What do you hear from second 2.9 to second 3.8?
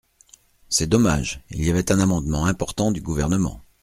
du Gouvernement.